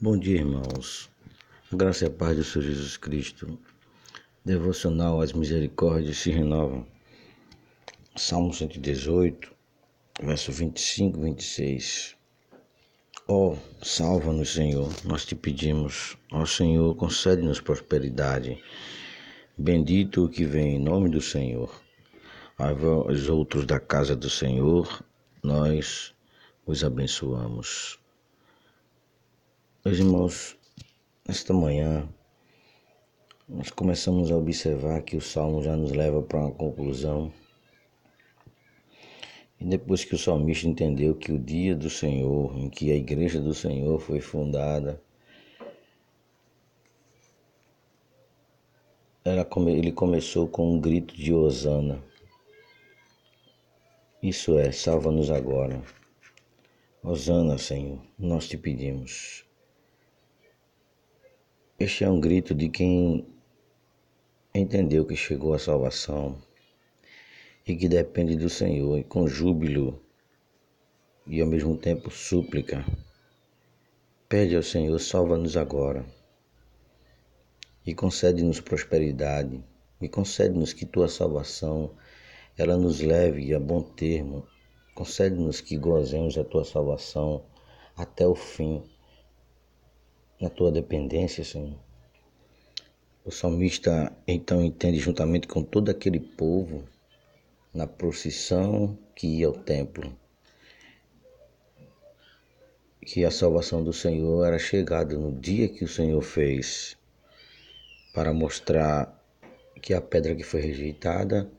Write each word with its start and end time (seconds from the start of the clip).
Bom 0.00 0.18
dia, 0.18 0.38
irmãos. 0.38 1.08
A 1.72 1.76
graça 1.76 2.04
e 2.04 2.08
a 2.08 2.10
paz 2.10 2.36
do 2.36 2.42
Senhor 2.42 2.64
Jesus 2.64 2.96
Cristo. 2.96 3.56
Devocional 4.44 5.20
As 5.20 5.32
Misericórdias 5.32 6.18
se 6.18 6.32
renovam. 6.32 6.84
Salmo 8.16 8.52
118, 8.52 9.52
verso 10.20 10.50
25 10.50 11.16
e 11.16 11.22
26. 11.22 12.16
Ó, 13.28 13.52
oh, 13.52 13.84
salva-nos, 13.84 14.52
Senhor, 14.52 14.92
nós 15.04 15.24
te 15.24 15.36
pedimos. 15.36 16.18
Ó 16.32 16.42
oh, 16.42 16.46
Senhor, 16.46 16.96
concede-nos 16.96 17.60
prosperidade. 17.60 18.60
Bendito 19.56 20.24
o 20.24 20.28
que 20.28 20.44
vem 20.44 20.74
em 20.74 20.80
nome 20.80 21.08
do 21.08 21.20
Senhor. 21.20 21.72
Aos 22.58 23.28
outros 23.28 23.64
da 23.64 23.78
casa 23.78 24.16
do 24.16 24.28
Senhor, 24.28 25.04
nós 25.40 26.12
os 26.66 26.82
abençoamos. 26.82 28.02
Meus 29.86 29.98
irmãos, 29.98 30.56
nesta 31.28 31.52
manhã 31.52 32.08
nós 33.46 33.68
começamos 33.68 34.32
a 34.32 34.36
observar 34.38 35.02
que 35.02 35.14
o 35.14 35.20
salmo 35.20 35.62
já 35.62 35.76
nos 35.76 35.92
leva 35.92 36.22
para 36.22 36.38
uma 36.38 36.52
conclusão. 36.52 37.30
E 39.60 39.64
depois 39.66 40.02
que 40.02 40.14
o 40.14 40.18
salmista 40.18 40.66
entendeu 40.66 41.14
que 41.14 41.30
o 41.30 41.38
dia 41.38 41.76
do 41.76 41.90
Senhor, 41.90 42.56
em 42.56 42.70
que 42.70 42.90
a 42.90 42.96
igreja 42.96 43.38
do 43.38 43.52
Senhor 43.52 44.00
foi 44.00 44.22
fundada, 44.22 44.98
ele 49.22 49.92
começou 49.92 50.48
com 50.48 50.72
um 50.72 50.80
grito 50.80 51.14
de 51.14 51.34
Hosana. 51.34 52.02
Isso 54.22 54.58
é, 54.58 54.72
salva-nos 54.72 55.30
agora. 55.30 55.82
Hosana, 57.02 57.58
Senhor, 57.58 58.00
nós 58.18 58.48
te 58.48 58.56
pedimos. 58.56 59.44
Este 61.76 62.04
é 62.04 62.08
um 62.08 62.20
grito 62.20 62.54
de 62.54 62.68
quem 62.68 63.26
entendeu 64.54 65.04
que 65.04 65.16
chegou 65.16 65.54
a 65.54 65.58
salvação 65.58 66.40
e 67.66 67.74
que 67.74 67.88
depende 67.88 68.36
do 68.36 68.48
Senhor, 68.48 68.96
e 68.96 69.02
com 69.02 69.26
júbilo 69.26 70.00
e 71.26 71.40
ao 71.40 71.48
mesmo 71.48 71.76
tempo 71.76 72.12
súplica. 72.12 72.86
Pede 74.28 74.54
ao 74.54 74.62
Senhor, 74.62 74.96
salva-nos 75.00 75.56
agora 75.56 76.06
e 77.84 77.92
concede-nos 77.92 78.60
prosperidade 78.60 79.60
e 80.00 80.08
concede-nos 80.08 80.72
que 80.72 80.86
tua 80.86 81.08
salvação 81.08 81.90
ela 82.56 82.76
nos 82.76 83.00
leve 83.00 83.52
a 83.52 83.58
bom 83.58 83.82
termo. 83.82 84.46
Concede-nos 84.94 85.60
que 85.60 85.76
gozemos 85.76 86.38
a 86.38 86.44
tua 86.44 86.64
salvação 86.64 87.44
até 87.96 88.24
o 88.24 88.36
fim 88.36 88.80
na 90.40 90.50
tua 90.50 90.70
dependência, 90.70 91.44
Senhor. 91.44 91.78
O 93.24 93.30
salmista 93.30 94.12
então 94.26 94.62
entende, 94.62 94.98
juntamente 94.98 95.48
com 95.48 95.62
todo 95.62 95.90
aquele 95.90 96.20
povo, 96.20 96.84
na 97.72 97.86
procissão 97.86 98.98
que 99.14 99.26
ia 99.26 99.46
ao 99.46 99.52
templo, 99.52 100.14
que 103.04 103.24
a 103.24 103.30
salvação 103.30 103.82
do 103.82 103.92
Senhor 103.92 104.46
era 104.46 104.58
chegada 104.58 105.16
no 105.16 105.32
dia 105.32 105.68
que 105.68 105.84
o 105.84 105.88
Senhor 105.88 106.20
fez, 106.22 106.96
para 108.14 108.32
mostrar 108.32 109.20
que 109.82 109.92
a 109.92 110.00
pedra 110.00 110.34
que 110.34 110.42
foi 110.42 110.60
rejeitada, 110.60 111.50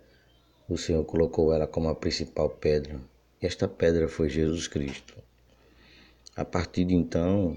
o 0.68 0.78
Senhor 0.78 1.04
colocou 1.04 1.54
ela 1.54 1.68
como 1.68 1.90
a 1.90 1.96
principal 1.96 2.50
pedra. 2.50 3.00
Esta 3.42 3.68
pedra 3.68 4.08
foi 4.08 4.30
Jesus 4.30 4.68
Cristo. 4.68 5.16
A 6.36 6.44
partir 6.44 6.86
de 6.86 6.96
então, 6.96 7.56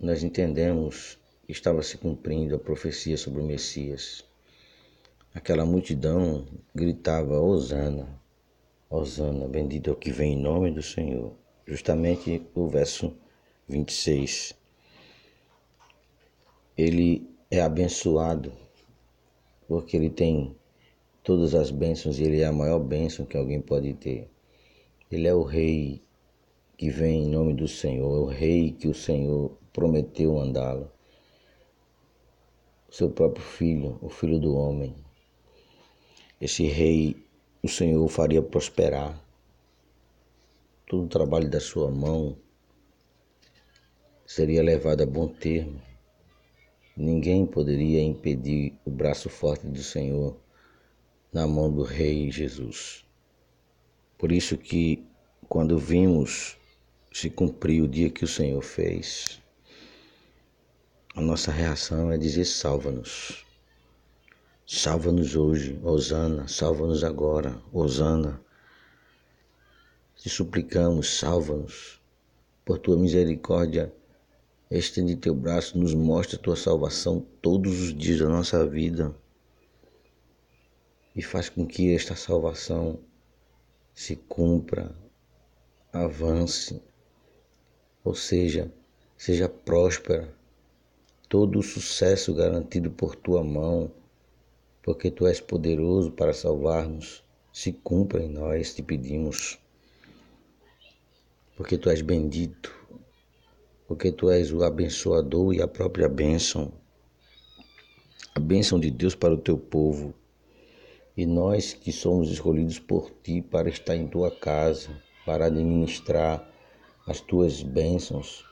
nós 0.00 0.22
entendemos 0.22 1.18
que 1.44 1.52
estava 1.52 1.82
se 1.82 1.98
cumprindo 1.98 2.54
a 2.54 2.58
profecia 2.58 3.16
sobre 3.16 3.40
o 3.40 3.44
Messias. 3.44 4.24
Aquela 5.34 5.64
multidão 5.64 6.46
gritava: 6.74 7.40
Hosana, 7.40 8.08
Hosana, 8.88 9.48
bendito 9.48 9.90
é 9.90 9.92
o 9.92 9.96
que 9.96 10.12
vem 10.12 10.34
em 10.34 10.42
nome 10.42 10.70
do 10.70 10.82
Senhor. 10.82 11.32
Justamente 11.66 12.42
o 12.54 12.68
verso 12.68 13.14
26. 13.68 14.54
Ele 16.76 17.28
é 17.50 17.60
abençoado 17.60 18.52
porque 19.66 19.96
ele 19.96 20.08
tem 20.08 20.56
todas 21.22 21.54
as 21.54 21.70
bênçãos 21.70 22.18
e 22.18 22.22
ele 22.22 22.40
é 22.40 22.46
a 22.46 22.52
maior 22.52 22.78
bênção 22.78 23.26
que 23.26 23.36
alguém 23.36 23.60
pode 23.60 23.92
ter. 23.94 24.30
Ele 25.10 25.26
é 25.28 25.34
o 25.34 25.42
rei 25.42 26.02
que 26.78 26.90
vem 26.90 27.24
em 27.24 27.28
nome 27.28 27.54
do 27.54 27.66
Senhor, 27.66 28.16
é 28.16 28.20
o 28.20 28.26
rei 28.26 28.70
que 28.70 28.86
o 28.86 28.94
Senhor 28.94 29.50
prometeu 29.72 30.34
mandá-lo. 30.34 30.88
Seu 32.88 33.10
próprio 33.10 33.44
filho, 33.44 33.98
o 34.00 34.08
filho 34.08 34.38
do 34.38 34.54
homem. 34.54 34.94
Esse 36.40 36.66
rei, 36.66 37.16
o 37.64 37.68
Senhor 37.68 38.08
faria 38.08 38.40
prosperar. 38.40 39.20
Todo 40.86 41.02
o 41.02 41.08
trabalho 41.08 41.50
da 41.50 41.58
sua 41.58 41.90
mão 41.90 42.38
seria 44.24 44.62
levado 44.62 45.02
a 45.02 45.06
bom 45.06 45.26
termo. 45.26 45.82
Ninguém 46.96 47.44
poderia 47.44 48.00
impedir 48.00 48.78
o 48.84 48.90
braço 48.90 49.28
forte 49.28 49.66
do 49.66 49.82
Senhor 49.82 50.36
na 51.32 51.44
mão 51.44 51.72
do 51.72 51.82
Rei 51.82 52.30
Jesus. 52.30 53.04
Por 54.16 54.30
isso 54.30 54.56
que 54.56 55.04
quando 55.48 55.76
vimos 55.76 56.56
se 57.12 57.30
cumprir 57.30 57.82
o 57.82 57.88
dia 57.88 58.10
que 58.10 58.24
o 58.24 58.28
Senhor 58.28 58.62
fez, 58.62 59.40
a 61.14 61.20
nossa 61.20 61.50
reação 61.50 62.12
é 62.12 62.16
dizer: 62.16 62.44
salva-nos. 62.44 63.44
Salva-nos 64.66 65.34
hoje, 65.34 65.80
Osana, 65.82 66.46
salva-nos 66.46 67.02
agora, 67.02 67.60
Osana. 67.72 68.40
Te 70.16 70.28
suplicamos, 70.28 71.18
salva-nos. 71.18 72.00
Por 72.64 72.78
tua 72.78 72.96
misericórdia, 72.96 73.92
estende 74.70 75.16
teu 75.16 75.34
braço, 75.34 75.78
nos 75.78 75.94
mostra 75.94 76.38
tua 76.38 76.54
salvação 76.54 77.26
todos 77.40 77.80
os 77.80 77.94
dias 77.94 78.18
da 78.18 78.28
nossa 78.28 78.66
vida 78.66 79.14
e 81.16 81.22
faz 81.22 81.48
com 81.48 81.66
que 81.66 81.92
esta 81.92 82.14
salvação 82.14 83.00
se 83.92 84.14
cumpra, 84.14 84.94
avance, 85.92 86.80
ou 88.08 88.14
seja, 88.14 88.72
seja 89.18 89.50
próspera 89.50 90.34
todo 91.28 91.58
o 91.58 91.62
sucesso 91.62 92.32
garantido 92.32 92.90
por 92.90 93.14
tua 93.14 93.44
mão, 93.44 93.92
porque 94.82 95.10
tu 95.10 95.26
és 95.26 95.42
poderoso 95.42 96.10
para 96.12 96.32
salvar-nos. 96.32 97.22
Se 97.52 97.70
cumpra 97.70 98.22
em 98.22 98.30
nós, 98.30 98.74
te 98.74 98.82
pedimos. 98.82 99.58
Porque 101.54 101.76
tu 101.76 101.90
és 101.90 102.00
bendito, 102.00 102.74
porque 103.86 104.10
tu 104.10 104.30
és 104.30 104.54
o 104.54 104.64
abençoador 104.64 105.52
e 105.52 105.60
a 105.60 105.68
própria 105.68 106.08
bênção. 106.08 106.72
A 108.34 108.40
bênção 108.40 108.80
de 108.80 108.90
Deus 108.90 109.14
para 109.14 109.34
o 109.34 109.38
teu 109.38 109.58
povo. 109.58 110.14
E 111.14 111.26
nós 111.26 111.74
que 111.74 111.92
somos 111.92 112.30
escolhidos 112.30 112.78
por 112.78 113.10
ti 113.22 113.42
para 113.42 113.68
estar 113.68 113.94
em 113.94 114.08
tua 114.08 114.30
casa, 114.30 114.88
para 115.26 115.44
administrar 115.44 116.48
as 117.08 117.22
tuas 117.22 117.62
bênçãos 117.62 118.44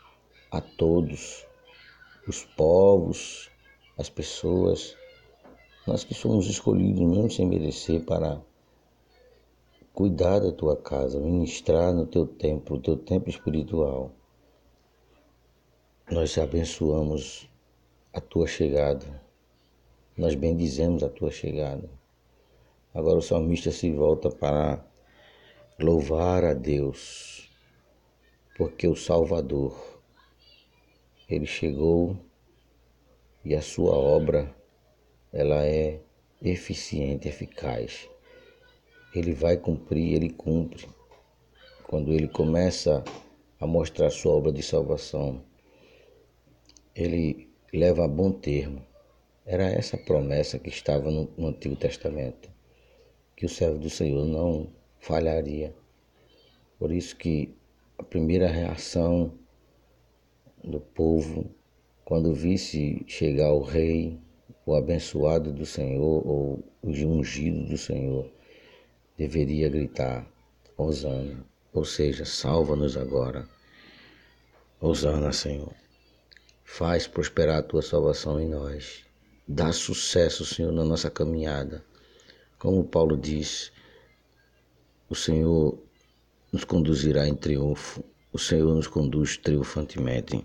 a 0.51 0.63
todos 0.63 1.47
os 2.27 2.43
povos, 2.57 3.51
as 3.99 4.09
pessoas, 4.09 4.97
nós 5.87 6.03
que 6.03 6.15
somos 6.15 6.49
escolhidos 6.49 7.03
mesmo 7.03 7.31
sem 7.31 7.47
merecer 7.47 8.03
para 8.07 8.41
cuidar 9.93 10.39
da 10.39 10.51
tua 10.51 10.75
casa, 10.75 11.21
ministrar 11.21 11.93
no 11.93 12.07
teu 12.07 12.27
templo, 12.27 12.77
no 12.77 12.83
teu 12.83 12.97
templo 12.97 13.29
espiritual. 13.29 14.11
Nós 16.11 16.39
abençoamos 16.39 17.47
a 18.11 18.23
tua 18.23 18.47
chegada, 18.47 19.23
nós 20.17 20.35
bendizemos 20.35 21.03
a 21.03 21.11
tua 21.11 21.31
chegada. 21.31 21.91
Agora 22.95 23.19
o 23.19 23.23
salmista 23.23 23.71
se 23.71 23.93
volta 23.93 24.31
para 24.31 24.83
louvar 25.79 26.43
a 26.43 26.55
Deus, 26.55 27.46
porque 28.57 28.89
o 28.89 28.97
Salvador 28.97 30.01
ele 31.29 31.45
chegou 31.45 32.17
e 33.45 33.55
a 33.55 33.61
sua 33.61 33.95
obra 33.95 34.55
ela 35.31 35.67
é 35.67 36.01
eficiente, 36.43 37.29
eficaz. 37.29 38.09
Ele 39.15 39.33
vai 39.33 39.59
cumprir, 39.59 40.15
ele 40.15 40.31
cumpre. 40.31 40.89
Quando 41.85 42.13
ele 42.13 42.29
começa 42.29 43.05
a 43.61 43.67
mostrar 43.67 44.11
sua 44.11 44.33
obra 44.33 44.53
de 44.53 44.63
salvação, 44.63 45.43
ele 46.95 47.51
leva 47.73 48.07
a 48.07 48.09
bom 48.09 48.33
termo. 48.33 48.85
Era 49.45 49.65
essa 49.65 49.99
promessa 49.99 50.59
que 50.59 50.71
estava 50.71 51.11
no, 51.11 51.29
no 51.37 51.49
Antigo 51.49 51.77
Testamento, 51.77 52.51
que 53.37 53.45
o 53.45 53.51
servo 53.51 53.79
do 53.79 53.91
Senhor 53.91 54.25
não 54.25 54.69
falharia. 54.99 55.75
Por 56.79 56.91
isso 56.91 57.15
que 57.17 57.55
a 57.99 58.03
primeira 58.03 58.47
reação 58.47 59.33
do 60.63 60.81
povo, 60.81 61.51
quando 62.05 62.35
visse 62.35 63.05
chegar 63.07 63.53
o 63.53 63.63
rei, 63.63 64.19
o 64.65 64.75
abençoado 64.75 65.53
do 65.53 65.65
Senhor 65.65 66.27
ou 66.27 66.65
o 66.83 66.91
ungido 66.91 67.67
do 67.69 67.79
Senhor, 67.79 68.31
deveria 69.17 69.69
gritar: 69.69 70.27
Hosana, 70.77 71.45
ou 71.73 71.85
seja, 71.85 72.25
salva-nos 72.25 72.97
agora. 72.97 73.49
Hosana, 74.81 75.33
Senhor. 75.33 75.73
Faz 76.65 77.07
prosperar 77.07 77.59
a 77.59 77.63
tua 77.63 77.81
salvação 77.81 78.41
em 78.41 78.49
nós. 78.49 79.05
Dá 79.49 79.73
sucesso, 79.73 80.45
Senhor, 80.45 80.73
na 80.73 80.85
nossa 80.85 81.09
caminhada. 81.09 81.85
Como 82.59 82.85
Paulo 82.85 83.17
diz, 83.17 83.73
o 85.09 85.15
Senhor 85.15 85.79
nos 86.53 86.65
conduzirá 86.65 87.27
em 87.27 87.35
triunfo. 87.35 88.05
O 88.33 88.39
Senhor 88.39 88.75
nos 88.75 88.87
conduz 88.87 89.37
triunfantemente. 89.37 90.45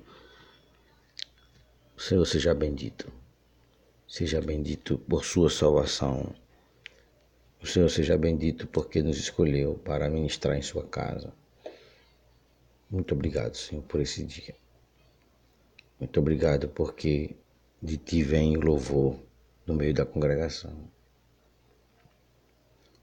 O 1.96 2.02
Senhor 2.02 2.26
seja 2.26 2.54
bendito. 2.54 3.12
Seja 4.08 4.42
bendito 4.42 4.98
por 4.98 5.24
sua 5.24 5.50
salvação. 5.50 6.34
O 7.62 7.68
Senhor 7.68 7.90
seja 7.90 8.18
bendito 8.18 8.68
porque 8.68 9.02
nos 9.04 9.18
escolheu 9.18 9.76
para 9.86 10.10
ministrar 10.10 10.58
em 10.58 10.62
sua 10.62 10.84
casa. 10.84 11.32
Muito 12.90 13.14
obrigado, 13.14 13.56
Senhor, 13.56 13.84
por 13.84 14.02
esse 14.02 14.24
dia. 14.24 14.56
Muito 16.00 16.20
obrigado 16.20 16.68
porque 16.70 17.36
de 17.82 17.98
ti 17.98 18.24
vem 18.24 18.58
o 18.58 18.62
louvor 18.62 19.18
no 19.66 19.74
meio 19.74 19.94
da 19.94 20.06
congregação. 20.06 20.76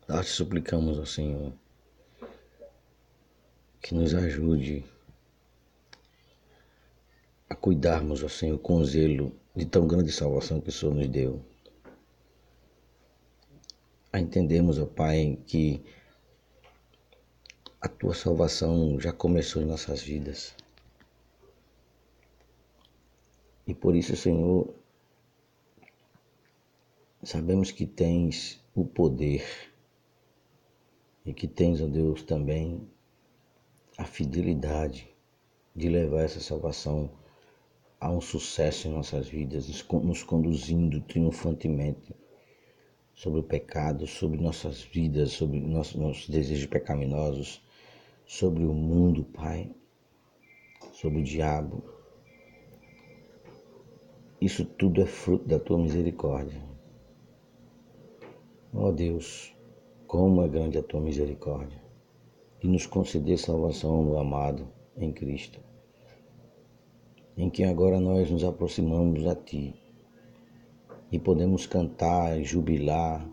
Nós 0.08 0.26
te 0.26 0.32
suplicamos, 0.32 0.98
ó 0.98 1.04
Senhor, 1.04 1.52
que 3.80 3.94
nos 3.94 4.14
ajude 4.14 4.84
a 7.48 7.54
cuidarmos, 7.54 8.22
ó 8.22 8.28
Senhor, 8.28 8.58
com 8.58 8.84
zelo 8.84 9.32
de 9.54 9.64
tão 9.66 9.86
grande 9.86 10.12
salvação 10.12 10.60
que 10.60 10.68
o 10.68 10.72
Senhor 10.72 10.94
nos 10.94 11.08
deu. 11.08 11.42
A 14.12 14.20
entendermos, 14.20 14.78
ó 14.78 14.86
Pai, 14.86 15.38
que 15.46 15.82
a 17.80 17.88
tua 17.88 18.14
salvação 18.14 18.98
já 19.00 19.12
começou 19.12 19.62
em 19.62 19.66
nossas 19.66 20.02
vidas. 20.02 20.54
E 23.66 23.74
por 23.74 23.94
isso, 23.94 24.16
Senhor, 24.16 24.74
sabemos 27.22 27.70
que 27.70 27.86
tens 27.86 28.60
o 28.74 28.84
poder 28.84 29.44
e 31.24 31.32
que 31.32 31.46
tens, 31.46 31.80
ó 31.80 31.86
Deus, 31.86 32.22
também 32.22 32.88
a 33.98 34.04
fidelidade 34.04 35.08
de 35.74 35.88
levar 35.88 36.22
essa 36.22 36.38
salvação 36.38 37.10
a 38.00 38.10
um 38.10 38.20
sucesso 38.20 38.86
em 38.86 38.92
nossas 38.92 39.28
vidas, 39.28 39.66
nos 40.04 40.22
conduzindo 40.22 41.00
triunfantemente 41.00 42.14
sobre 43.12 43.40
o 43.40 43.42
pecado, 43.42 44.06
sobre 44.06 44.40
nossas 44.40 44.80
vidas, 44.80 45.32
sobre 45.32 45.58
nossos, 45.60 45.96
nossos 45.96 46.28
desejos 46.28 46.66
pecaminosos, 46.66 47.60
sobre 48.24 48.62
o 48.64 48.72
mundo, 48.72 49.24
Pai, 49.24 49.74
sobre 50.92 51.18
o 51.18 51.24
diabo 51.24 51.82
isso 54.40 54.64
tudo 54.64 55.02
é 55.02 55.06
fruto 55.06 55.48
da 55.48 55.58
tua 55.58 55.76
misericórdia. 55.78 56.62
Ó 58.72 58.86
oh 58.86 58.92
Deus, 58.92 59.52
como 60.06 60.44
é 60.44 60.48
grande 60.48 60.78
a 60.78 60.82
tua 60.82 61.00
misericórdia 61.00 61.87
de 62.60 62.68
nos 62.68 62.86
conceder 62.86 63.38
salvação 63.38 64.02
no 64.02 64.18
amado 64.18 64.66
em 64.96 65.12
Cristo, 65.12 65.60
em 67.36 67.48
que 67.48 67.62
agora 67.62 68.00
nós 68.00 68.30
nos 68.30 68.42
aproximamos 68.42 69.26
a 69.26 69.34
Ti 69.34 69.74
e 71.10 71.18
podemos 71.18 71.66
cantar 71.66 72.38
e 72.38 72.44
jubilar, 72.44 73.26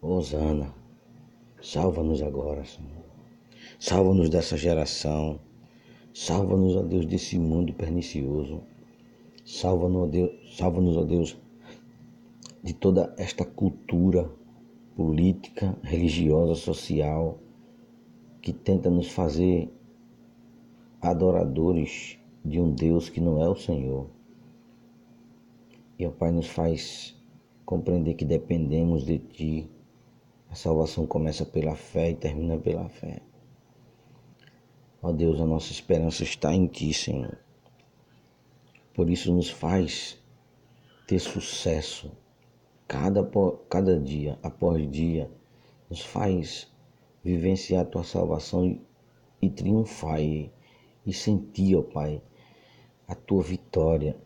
Hosana, 0.00 0.74
salva-nos 1.60 2.20
agora, 2.22 2.64
Senhor. 2.64 3.02
Salva-nos 3.78 4.28
dessa 4.28 4.56
geração, 4.56 5.38
salva-nos, 6.12 6.74
ó 6.74 6.82
Deus, 6.82 7.06
desse 7.06 7.38
mundo 7.38 7.72
pernicioso. 7.72 8.62
Salva-nos, 9.44 10.02
ó 10.02 10.06
Deus, 10.06 10.56
salva-nos, 10.56 10.96
ó 10.96 11.04
Deus, 11.04 11.36
de 12.62 12.72
toda 12.72 13.14
esta 13.16 13.44
cultura 13.44 14.28
política, 14.96 15.76
religiosa, 15.82 16.54
social 16.54 17.38
que 18.42 18.52
tenta 18.52 18.90
nos 18.90 19.08
fazer 19.08 19.72
adoradores 21.00 22.18
de 22.44 22.60
um 22.60 22.72
Deus 22.72 23.08
que 23.08 23.20
não 23.20 23.40
é 23.40 23.48
o 23.48 23.54
Senhor. 23.54 24.10
E 25.96 26.04
o 26.04 26.10
Pai 26.10 26.32
nos 26.32 26.48
faz 26.48 27.16
compreender 27.64 28.14
que 28.14 28.24
dependemos 28.24 29.06
de 29.06 29.18
Ti. 29.18 29.70
A 30.50 30.56
salvação 30.56 31.06
começa 31.06 31.46
pela 31.46 31.76
fé 31.76 32.10
e 32.10 32.14
termina 32.16 32.58
pela 32.58 32.88
fé. 32.88 33.22
Ó 35.00 35.12
Deus, 35.12 35.40
a 35.40 35.46
nossa 35.46 35.70
esperança 35.72 36.24
está 36.24 36.52
em 36.52 36.66
Ti, 36.66 36.92
Senhor. 36.92 37.38
Por 38.92 39.08
isso 39.08 39.32
nos 39.32 39.48
faz 39.48 40.20
ter 41.06 41.20
sucesso 41.20 42.10
cada, 42.88 43.24
cada 43.68 43.98
dia 43.98 44.38
após 44.42 44.90
dia, 44.90 45.30
nos 45.88 46.00
faz 46.00 46.71
vivenciar 47.24 47.82
a 47.82 47.88
tua 47.88 48.04
salvação 48.04 48.66
e, 48.66 48.80
e 49.40 49.50
triunfar 49.50 50.20
e, 50.20 50.50
e 51.06 51.12
sentir, 51.12 51.76
ó 51.76 51.82
Pai, 51.82 52.22
a 53.06 53.14
tua 53.14 53.42
vitória. 53.42 54.16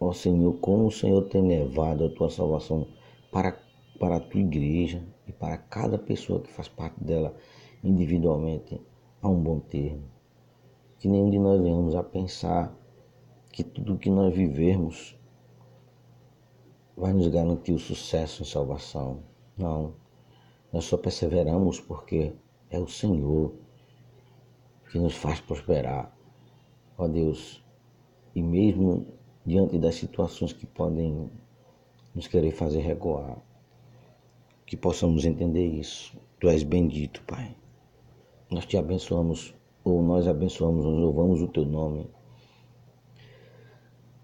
Ó 0.00 0.12
Senhor, 0.12 0.54
como 0.60 0.86
o 0.86 0.92
Senhor 0.92 1.22
tem 1.28 1.46
levado 1.46 2.04
a 2.04 2.10
tua 2.10 2.30
salvação 2.30 2.86
para, 3.30 3.60
para 3.98 4.16
a 4.16 4.20
tua 4.20 4.40
igreja 4.40 5.06
e 5.26 5.32
para 5.32 5.58
cada 5.58 5.98
pessoa 5.98 6.40
que 6.40 6.50
faz 6.50 6.68
parte 6.68 7.02
dela 7.02 7.36
individualmente 7.84 8.80
a 9.20 9.28
um 9.28 9.42
bom 9.42 9.60
termo. 9.60 10.04
Que 10.98 11.08
nenhum 11.08 11.30
de 11.30 11.38
nós 11.38 11.60
venhamos 11.60 11.94
a 11.94 12.02
pensar 12.02 12.74
que 13.52 13.64
tudo 13.64 13.98
que 13.98 14.10
nós 14.10 14.34
vivermos 14.34 15.18
vai 16.96 17.12
nos 17.12 17.28
garantir 17.28 17.72
o 17.72 17.78
sucesso 17.78 18.42
em 18.42 18.46
salvação. 18.46 19.22
Não. 19.56 19.99
Nós 20.72 20.84
só 20.84 20.96
perseveramos 20.96 21.80
porque 21.80 22.32
é 22.70 22.78
o 22.78 22.88
Senhor 22.88 23.52
que 24.90 24.98
nos 24.98 25.14
faz 25.14 25.40
prosperar. 25.40 26.14
Ó 26.96 27.08
Deus, 27.08 27.62
e 28.34 28.42
mesmo 28.42 29.06
diante 29.44 29.78
das 29.78 29.94
situações 29.94 30.52
que 30.52 30.66
podem 30.66 31.30
nos 32.14 32.26
querer 32.26 32.52
fazer 32.52 32.80
recuar, 32.80 33.38
que 34.66 34.76
possamos 34.76 35.24
entender 35.24 35.66
isso. 35.66 36.16
Tu 36.38 36.48
és 36.48 36.62
bendito, 36.62 37.22
Pai. 37.26 37.56
Nós 38.50 38.66
te 38.66 38.76
abençoamos, 38.76 39.54
ou 39.84 40.02
nós 40.02 40.26
abençoamos, 40.26 40.84
nós 40.84 40.98
louvamos 40.98 41.40
o 41.40 41.48
teu 41.48 41.64
nome 41.64 42.08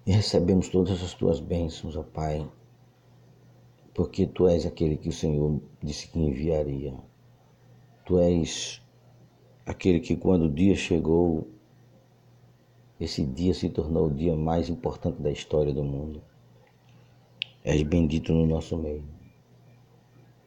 e 0.06 0.12
recebemos 0.12 0.68
todas 0.68 1.02
as 1.02 1.14
tuas 1.14 1.40
bênçãos, 1.40 1.97
ó 1.97 2.02
Pai, 2.04 2.49
porque 3.97 4.26
tu 4.26 4.47
és 4.47 4.67
aquele 4.67 4.99
que 4.99 5.09
o 5.09 5.12
Senhor 5.12 5.59
disse 5.83 6.09
que 6.09 6.19
enviaria. 6.19 6.93
Tu 8.05 8.19
és 8.19 8.83
aquele 9.65 10.00
que, 10.00 10.15
quando 10.15 10.45
o 10.45 10.50
dia 10.50 10.75
chegou, 10.76 11.49
esse 13.00 13.25
dia 13.25 13.55
se 13.55 13.71
tornou 13.71 14.09
o 14.09 14.15
dia 14.15 14.37
mais 14.37 14.69
importante 14.69 15.23
da 15.23 15.31
história 15.31 15.73
do 15.73 15.83
mundo. 15.83 16.23
És 17.65 17.83
bendito 17.83 18.35
no 18.35 18.47
nosso 18.47 18.76
meio. 18.76 19.03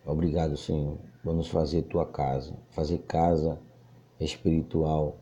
Obrigado, 0.05 0.55
Senhor, 0.55 0.99
por 1.23 1.33
nos 1.33 1.47
fazer 1.47 1.81
tua 1.83 2.05
casa, 2.05 2.55
fazer 2.69 2.99
casa 2.99 3.59
espiritual, 4.19 5.17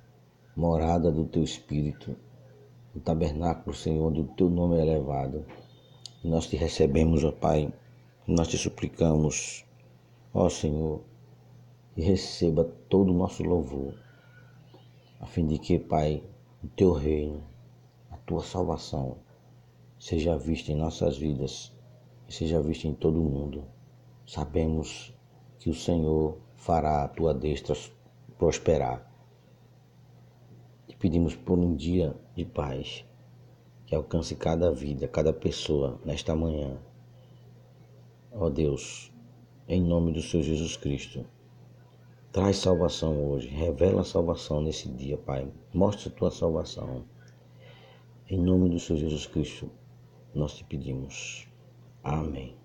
morada 0.53 1.09
do 1.09 1.23
teu 1.23 1.43
espírito 1.43 2.13
o 2.93 2.99
tabernáculo, 2.99 3.75
Senhor, 3.75 4.07
onde 4.07 4.21
o 4.21 4.25
teu 4.35 4.49
nome 4.49 4.77
é 4.77 4.81
elevado. 4.81 5.45
Nós 6.23 6.47
te 6.47 6.57
recebemos, 6.57 7.23
ó 7.23 7.31
Pai, 7.31 7.71
nós 8.27 8.47
te 8.47 8.57
suplicamos, 8.57 9.65
ó 10.33 10.49
Senhor, 10.49 11.01
e 11.95 12.01
receba 12.01 12.63
todo 12.89 13.11
o 13.11 13.17
nosso 13.17 13.43
louvor, 13.43 13.93
a 15.19 15.25
fim 15.25 15.47
de 15.47 15.57
que, 15.57 15.79
Pai, 15.79 16.21
o 16.63 16.67
teu 16.67 16.91
reino, 16.91 17.43
a 18.11 18.17
tua 18.17 18.43
salvação, 18.43 19.17
seja 19.97 20.37
vista 20.37 20.71
em 20.71 20.75
nossas 20.75 21.17
vidas 21.17 21.73
e 22.27 22.33
seja 22.33 22.61
vista 22.61 22.87
em 22.87 22.93
todo 22.93 23.19
o 23.19 23.29
mundo. 23.29 23.63
Sabemos 24.25 25.13
que 25.59 25.69
o 25.69 25.73
Senhor 25.73 26.37
fará 26.55 27.03
a 27.03 27.07
tua 27.07 27.33
destra 27.33 27.75
prosperar 28.37 29.07
pedimos 30.99 31.35
por 31.35 31.59
um 31.59 31.75
dia 31.75 32.15
de 32.35 32.43
paz 32.43 33.05
que 33.85 33.95
alcance 33.95 34.35
cada 34.35 34.71
vida, 34.71 35.07
cada 35.07 35.31
pessoa 35.31 35.99
nesta 36.03 36.35
manhã. 36.35 36.77
Ó 38.39 38.51
Deus, 38.51 39.11
em 39.67 39.81
nome 39.81 40.13
do 40.13 40.21
Senhor 40.21 40.43
Jesus 40.43 40.77
Cristo, 40.77 41.25
traz 42.31 42.57
salvação 42.57 43.31
hoje, 43.31 43.47
revela 43.47 44.01
a 44.01 44.03
salvação 44.03 44.61
nesse 44.61 44.87
dia, 44.89 45.17
Pai. 45.17 45.51
Mostra 45.73 46.11
a 46.11 46.15
tua 46.15 46.29
salvação. 46.29 47.03
Em 48.29 48.37
nome 48.39 48.69
do 48.69 48.79
Senhor 48.79 48.99
Jesus 48.99 49.25
Cristo, 49.25 49.71
nós 50.35 50.55
te 50.55 50.63
pedimos. 50.63 51.47
Amém. 52.03 52.55